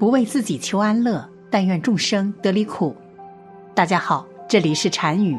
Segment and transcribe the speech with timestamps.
[0.00, 2.96] 不为自己求安乐，但愿众生得离苦。
[3.74, 5.38] 大家好，这里是禅语，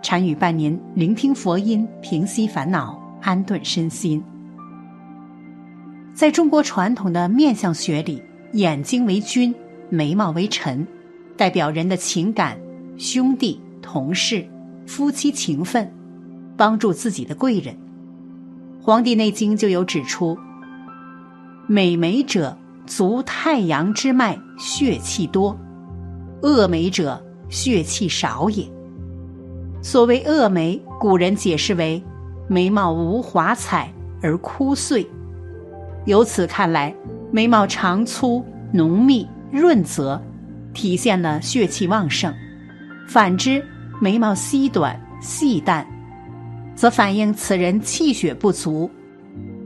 [0.00, 4.22] 禅语伴您聆听佛音，平息烦恼，安顿身心。
[6.14, 9.52] 在中国传统的面相学里，眼睛为君，
[9.88, 10.86] 眉毛为臣，
[11.36, 12.56] 代表人的情感、
[12.96, 14.46] 兄弟、同事、
[14.86, 15.92] 夫妻情分，
[16.56, 17.74] 帮助自己的贵人。
[18.80, 20.38] 《黄帝内经》就有指出：
[21.66, 22.56] 美眉者。
[22.90, 25.56] 足太阳之脉，血气多；
[26.42, 28.68] 恶眉者，血气少也。
[29.80, 32.02] 所谓恶眉，古人解释为
[32.48, 33.88] 眉毛无华彩
[34.20, 35.08] 而枯碎。
[36.04, 36.92] 由此看来，
[37.30, 40.20] 眉毛长粗、浓密、润泽，
[40.74, 42.32] 体现了血气旺盛；
[43.06, 43.64] 反之，
[44.00, 45.86] 眉毛稀短、细淡，
[46.74, 48.90] 则反映此人气血不足，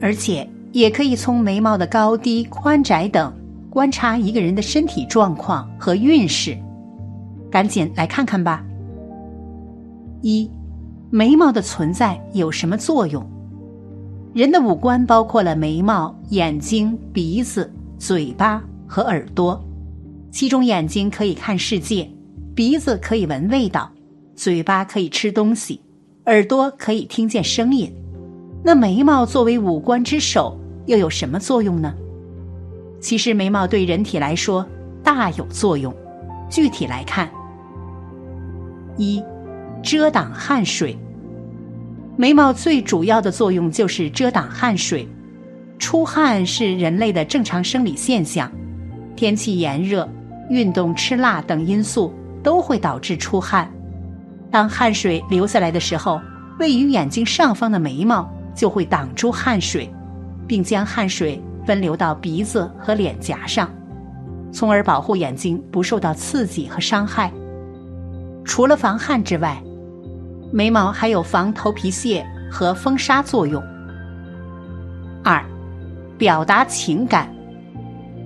[0.00, 0.44] 而且。
[0.72, 3.32] 也可以从眉毛的高低、宽窄等
[3.70, 6.56] 观察一个人的身体状况和运势。
[7.50, 8.64] 赶紧来看看吧。
[10.22, 10.50] 一，
[11.10, 13.22] 眉毛的存在有什么作用？
[14.32, 19.62] 人的五官包括了眉毛、眼睛、鼻子、嘴巴和耳朵。
[20.30, 22.08] 其中，眼睛可以看世界，
[22.54, 23.90] 鼻子可以闻味道，
[24.34, 25.78] 嘴巴可以吃东西，
[26.24, 27.92] 耳朵可以听见声音。
[28.64, 30.58] 那眉毛作为五官之首。
[30.86, 31.94] 又有什么作用呢？
[33.00, 34.66] 其实眉毛对人体来说
[35.02, 35.94] 大有作用。
[36.50, 37.30] 具体来看，
[38.98, 39.24] 一，
[39.82, 40.94] 遮挡汗水。
[42.14, 45.08] 眉毛最主要的作用就是遮挡汗水。
[45.78, 48.52] 出汗是人类的正常生理现象，
[49.16, 50.06] 天气炎热、
[50.50, 53.72] 运动、吃辣等因素都会导致出汗。
[54.50, 56.20] 当汗水流下来的时候，
[56.60, 59.90] 位于眼睛上方的眉毛就会挡住汗水。
[60.52, 63.72] 并将汗水分流到鼻子和脸颊上，
[64.52, 67.32] 从而保护眼睛不受到刺激和伤害。
[68.44, 69.58] 除了防汗之外，
[70.52, 73.62] 眉毛还有防头皮屑和风沙作用。
[75.24, 75.42] 二，
[76.18, 77.34] 表达情感。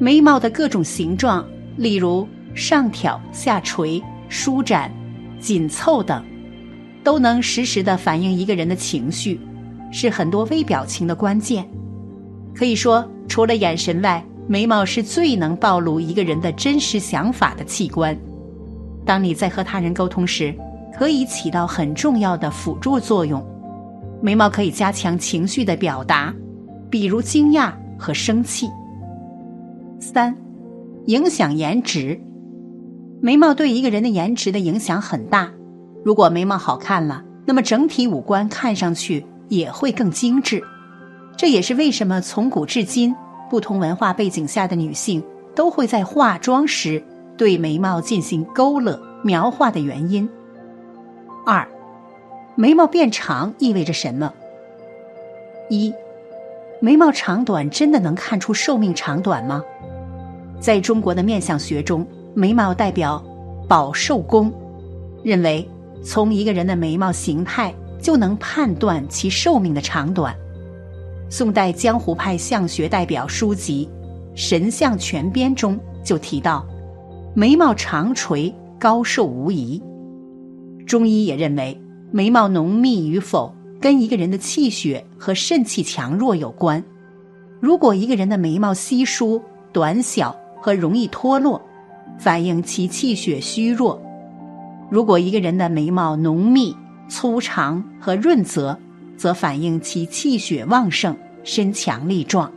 [0.00, 1.46] 眉毛的各种形状，
[1.76, 4.92] 例如上挑、下垂、舒展、
[5.38, 6.20] 紧凑等，
[7.04, 9.40] 都能实时的反映一个人的情绪，
[9.92, 11.64] 是很多微表情的关键。
[12.54, 18.16] 可以说，除了眼神外，眉毛是最能暴露一个人的真实想法的器官。
[19.04, 20.54] 当你在和他人沟通时，
[20.96, 23.44] 可以起到很重要的辅助作用。
[24.20, 26.34] 眉毛可以加强情绪的表达，
[26.90, 28.68] 比如惊讶和生气。
[30.00, 30.36] 三，
[31.06, 32.20] 影响颜值。
[33.20, 35.50] 眉毛对一个人的颜值的影响很大。
[36.04, 40.62] 如果眉毛好看了，那么整体五官看上去也会更精致。
[41.38, 43.14] 这也是为什么从古至今，
[43.48, 45.22] 不同文化背景下的女性
[45.54, 47.00] 都会在化妆时
[47.36, 50.28] 对眉毛进行勾勒描画的原因。
[51.46, 51.66] 二，
[52.56, 54.34] 眉毛变长意味着什么？
[55.70, 55.94] 一，
[56.80, 59.62] 眉毛长短真的能看出寿命长短吗？
[60.58, 63.24] 在中国的面相学中，眉毛代表
[63.68, 64.52] 保寿宫，
[65.22, 65.70] 认为
[66.02, 67.72] 从一个人的眉毛形态
[68.02, 70.34] 就能判断其寿命的长短。
[71.30, 73.86] 宋代江湖派相学代表书籍
[74.34, 76.66] 《神相全编》中就提到，
[77.34, 79.82] 眉毛长垂高寿无疑。
[80.86, 81.78] 中医也认为，
[82.10, 86.82] 眉毛浓密与否跟一个人的气血和肾气强弱有关。
[87.60, 91.60] 如果一个人的眉毛稀疏、短小和容易脱落，
[92.18, 94.00] 反映其气血虚弱；
[94.90, 96.74] 如果一个人的眉毛浓密、
[97.06, 98.78] 粗长和润泽，
[99.18, 101.14] 则反映其气血旺盛、
[101.44, 102.50] 身强力壮。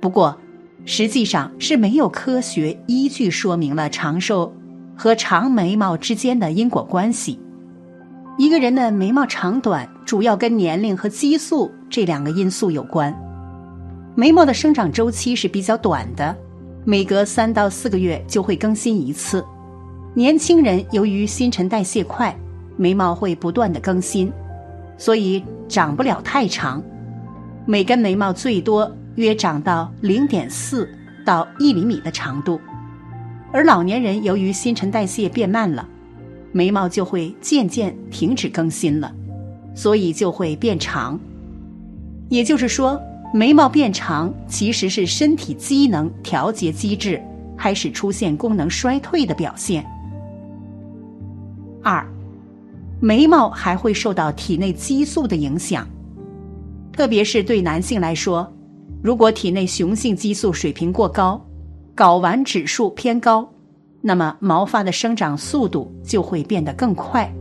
[0.00, 0.38] 不过，
[0.84, 4.54] 实际上是没有科学依据说明了长寿
[4.96, 7.38] 和长眉毛之间的因果关系。
[8.38, 13.12] 一个人的眉毛长短主要跟年龄和激素这两个因素有关。
[14.14, 16.34] 眉毛的生长周期是比较短的，
[16.84, 19.44] 每隔三到四个月就会更新一次。
[20.14, 22.34] 年轻人由于新陈代谢快，
[22.76, 24.32] 眉毛会不断的更新。
[24.98, 26.82] 所以长不了太长，
[27.64, 30.90] 每根眉毛最多约长到零点四
[31.24, 32.60] 到一厘米的长度，
[33.52, 35.88] 而老年人由于新陈代谢变慢了，
[36.50, 39.14] 眉毛就会渐渐停止更新了，
[39.72, 41.18] 所以就会变长。
[42.28, 43.00] 也就是说，
[43.32, 47.22] 眉毛变长其实是身体机能调节机制
[47.56, 49.86] 开始出现功能衰退的表现。
[51.84, 52.04] 二。
[53.00, 55.86] 眉毛还会受到体内激素的影响，
[56.92, 58.52] 特别是对男性来说，
[59.00, 61.40] 如果体内雄性激素水平过高，
[61.96, 63.48] 睾丸指数偏高，
[64.00, 67.32] 那么毛发的生长速度就会变得更快，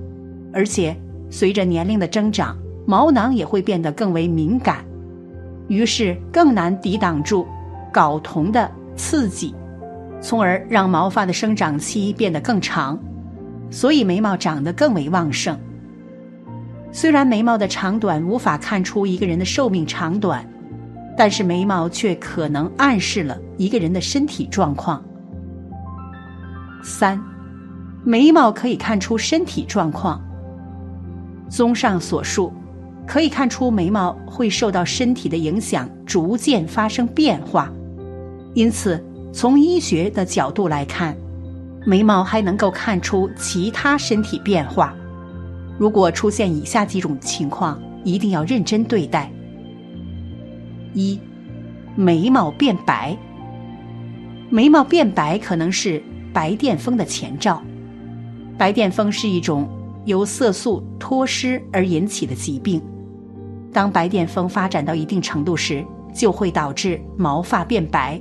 [0.54, 0.96] 而且
[1.30, 2.56] 随着年龄的增长，
[2.86, 4.86] 毛囊也会变得更为敏感，
[5.68, 7.48] 于是更难抵挡住
[7.92, 9.56] 睾酮的刺激，
[10.22, 12.98] 从而让毛发的生长期变得更长，
[13.70, 15.58] 所以眉毛长得更为旺盛。
[16.92, 20.48] 虽然眉毛的长短无法看出一个人的寿命长短。
[21.20, 25.04] 但是眉毛却可能暗示了一个人的身体状况。
[26.84, 27.20] 三，
[28.06, 30.24] 眉毛可以看出身体状况。
[31.50, 32.54] 综上所述，
[33.08, 37.74] 可以看出眉毛会受到身体的影响，逐渐发生变化。
[38.54, 39.04] 因此，
[39.34, 41.18] 从医学的角度来看，
[41.88, 44.94] 眉毛还能够看出其他身体变化。
[45.78, 49.32] 如果出现以下几种情况，一定要认真对待。
[50.94, 51.18] 一，
[51.96, 53.18] 眉毛变白。
[54.50, 56.04] 眉毛变白可能是
[56.34, 57.64] 白癜风的前兆。
[58.58, 59.66] 白癜风是一种
[60.04, 62.82] 由色素脱失而引起的疾病。
[63.72, 68.20] 当白癜风发展到一定程度时，就会导致毛发变白，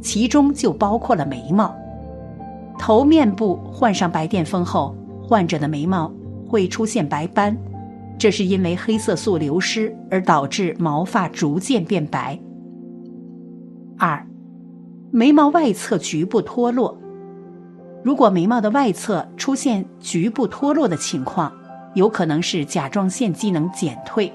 [0.00, 1.76] 其中就包括了眉毛。
[2.78, 6.10] 头面部患上白癜风后，患者的眉毛
[6.46, 7.56] 会出现白斑。
[8.18, 12.38] 这是因为黑色素流失而导致毛发逐渐变白。
[13.98, 14.26] 二，
[15.10, 16.98] 眉毛外侧局部脱落。
[18.02, 21.52] 如果眉毛的外侧出现局部脱落的情况，
[21.94, 24.32] 有可能是甲状腺机能减退、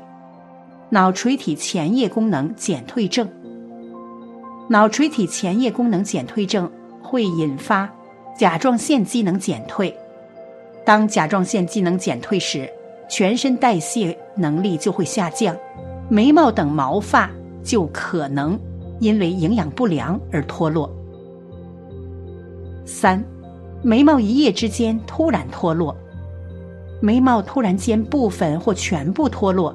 [0.89, 3.27] 脑垂体前叶功能减退症。
[4.69, 7.89] 脑垂体前叶功能减退症会引发
[8.35, 9.95] 甲状腺机能减退。
[10.85, 12.69] 当甲状腺机能减退时，
[13.09, 15.55] 全身代谢能力就会下降，
[16.09, 17.29] 眉毛等毛发
[17.63, 18.59] 就可能
[18.99, 20.91] 因为营养不良而脱落。
[22.85, 23.23] 三，
[23.81, 25.95] 眉毛一夜之间突然脱落，
[27.01, 29.73] 眉毛突然间部分或全部脱落，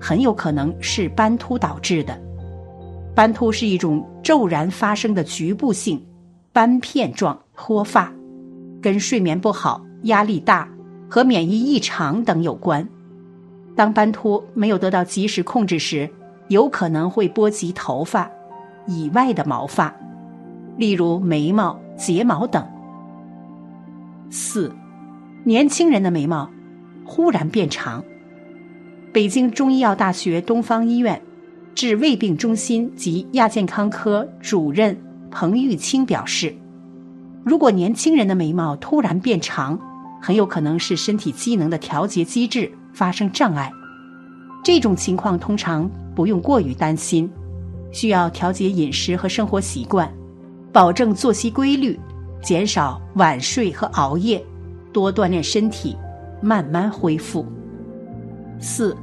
[0.00, 2.18] 很有可能是斑秃导致的。
[3.14, 6.04] 斑秃是一种骤然发生的局部性
[6.52, 8.10] 斑片状脱发，
[8.80, 10.66] 跟睡眠不好、压力大。
[11.10, 12.86] 和免疫异常等有关。
[13.74, 16.06] 当斑秃没有得到及时控制时，
[16.48, 18.30] 有可能会波及头发
[18.86, 19.94] 以外的毛发，
[20.76, 22.62] 例如眉毛、睫毛等。
[24.28, 24.70] 四，
[25.44, 26.50] 年轻人的眉毛
[27.06, 28.04] 忽然变长。
[29.10, 31.18] 北京中医药大学东方医院
[31.74, 34.94] 治胃病中心及亚健康科主任
[35.30, 36.54] 彭玉清表示，
[37.48, 39.80] 如果年轻人的眉毛突然变长，
[40.20, 43.72] 很有可能是身体机能的调节机制发生障碍，
[44.62, 47.26] 这种情况通常不用过于担心，
[47.90, 50.12] 需要调节饮食和生活习惯，
[50.74, 51.98] 保证作息规律，
[52.42, 54.44] 减少晚睡和熬夜，
[54.92, 55.96] 多锻炼身体，
[56.42, 57.46] 慢慢恢复。
[58.60, 58.94] 四，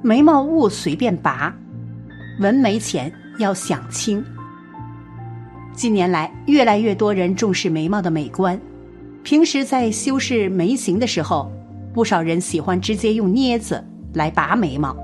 [0.00, 1.54] 眉毛勿随便拔，
[2.40, 4.24] 纹眉前要想清。
[5.74, 8.60] 近年来，越来越多人重视眉毛的美观。
[9.22, 11.50] 平时在修饰眉形的时候，
[11.92, 13.82] 不少人喜欢直接用镊子
[14.14, 14.96] 来拔眉毛，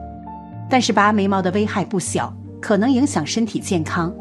[0.69, 4.15] 但是拔眉毛的危害不小，可能影响身体健康。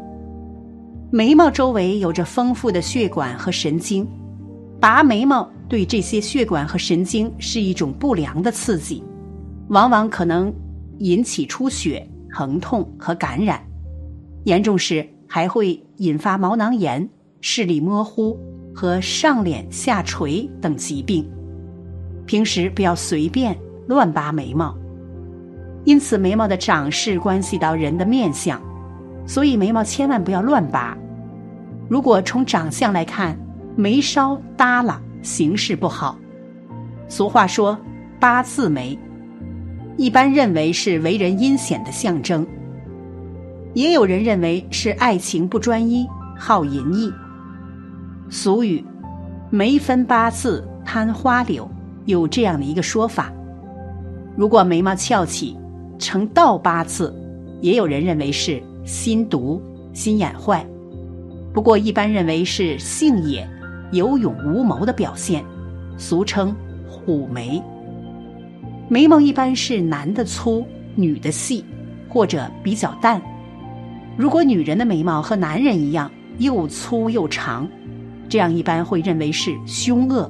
[1.10, 4.06] 眉毛周围有着丰富的血管和神经，
[4.80, 9.02] 拔眉毛对这些血管和神经是一种不良的刺激，
[9.68, 10.52] 往往可能
[10.98, 13.62] 引起出血、疼痛和感染，
[14.44, 17.08] 严重时还会引发毛囊炎、
[17.40, 18.38] 视力模糊。
[18.78, 21.26] 和上脸下垂等疾病，
[22.26, 23.56] 平时不要随便
[23.88, 24.76] 乱拔眉毛。
[25.86, 28.60] 因此，眉毛的长势关系到人的面相，
[29.26, 30.94] 所以眉毛千万不要乱拔。
[31.88, 33.34] 如果从长相来看，
[33.76, 36.18] 眉梢耷拉，形势不好。
[37.08, 37.80] 俗话说
[38.20, 38.98] “八字眉”，
[39.96, 42.46] 一般认为是为人阴险的象征，
[43.76, 47.12] 也有人认为是爱情不专一、好淫逸。
[48.30, 48.82] 俗语
[49.52, 51.70] “眉分八字贪花柳”
[52.06, 53.30] 有这样的一个说法。
[54.34, 55.58] 如果眉毛翘起
[55.98, 57.14] 呈倒八字，
[57.60, 59.60] 也有人认为是心毒、
[59.92, 60.66] 心眼坏。
[61.52, 63.46] 不过一般认为是性野、
[63.92, 65.44] 有勇无谋的表现，
[65.98, 66.56] 俗称
[66.88, 67.62] 虎眉。
[68.88, 70.64] 眉毛一般是男的粗，
[70.94, 71.62] 女的细，
[72.08, 73.20] 或者比较淡。
[74.16, 77.68] 如果女人的眉毛和男人一样又粗又长。
[78.28, 80.28] 这样一般会认为是凶恶、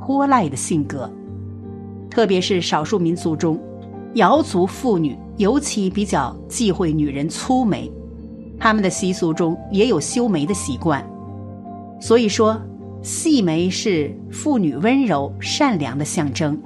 [0.00, 1.08] 泼赖的性格，
[2.10, 3.56] 特别是少数民族中，
[4.14, 7.88] 瑶族妇女尤其比较忌讳女人粗眉，
[8.58, 11.08] 他们的习俗中也有修眉的习惯，
[12.00, 12.60] 所以说，
[13.02, 16.60] 细眉是妇女温柔善良的象征。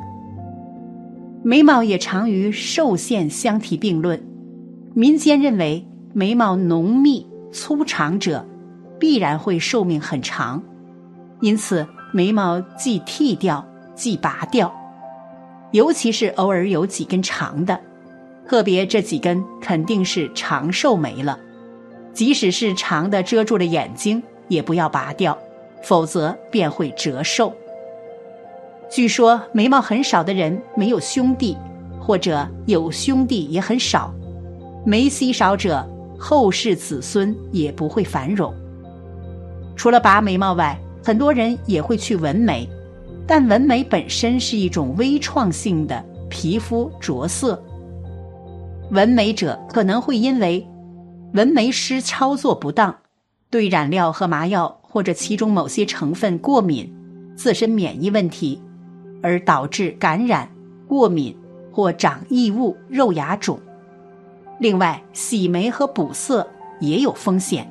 [1.42, 4.18] 眉毛也常与寿限相提并论。
[4.94, 8.44] 民间认为，眉毛浓密粗长者，
[8.98, 10.62] 必然会寿命很长。
[11.40, 13.64] 因此，眉毛既剃掉，
[13.94, 14.72] 既拔掉，
[15.70, 17.78] 尤其是偶尔有几根长的，
[18.46, 21.38] 特别这几根肯定是长寿眉了。
[22.12, 25.38] 即使是长的遮住了眼睛，也不要拔掉，
[25.82, 27.54] 否则便会折寿。
[28.90, 31.56] 据说眉毛很少的人没有兄弟，
[32.00, 34.12] 或者有兄弟也很少，
[34.84, 35.88] 眉稀少者
[36.20, 38.54] 后世子孙也不会繁荣。
[39.74, 42.68] 除了拔眉毛外，很多人也会去纹眉，
[43.26, 47.60] 但纹眉本身是一种微创性的皮肤着色，
[48.90, 50.64] 纹眉者可能会因为
[51.32, 52.94] 纹眉师操作不当，
[53.48, 56.92] 对染料和麻药或者其中某些成分过敏，
[57.34, 58.60] 自身免疫问题。
[59.22, 60.48] 而导致感染、
[60.88, 61.36] 过敏
[61.70, 63.60] 或长异物、肉芽肿。
[64.60, 66.46] 另外，洗眉和补色
[66.78, 67.66] 也有风险，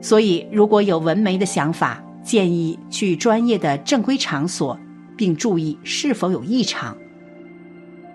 [0.00, 4.78] 所以如果有纹眉的想法，建议去专业的正规场所，
[5.16, 6.96] 并注意是否有异常。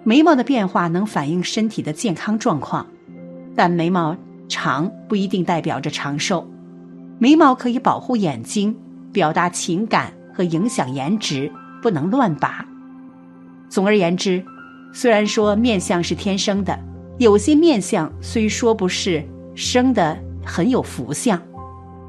[0.04, 2.88] 眉毛的变化能反映身体的健康状况，
[3.56, 4.16] 但眉毛
[4.48, 6.48] 长不一定代表着长寿。
[7.18, 8.74] 眉毛可以保护眼睛，
[9.12, 11.52] 表达情感和影响颜值。
[11.82, 12.66] 不能乱拔。
[13.70, 14.44] 总而言之，
[14.92, 16.78] 虽然说面相是天生的，
[17.20, 19.24] 有些面相虽说不是
[19.54, 21.40] 生的很有福相，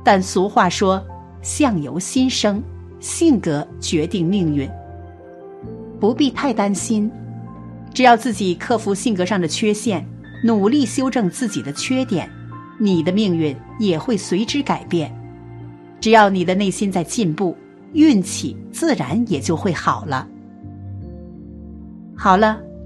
[0.05, 1.05] 但俗话说
[1.43, 2.62] “相由心生”，
[3.00, 4.71] 性格决定命运，
[5.99, 7.11] 不必太担心。
[7.93, 10.07] 只要自己克服性格上的缺陷，
[10.45, 12.31] 努力修正自己的缺点，
[12.79, 15.12] 你的命运也会随之改变。
[16.00, 17.57] 只要你的内心在进步。
[17.93, 20.25] 运气自然也就会好了。
[22.17, 22.61] 好了，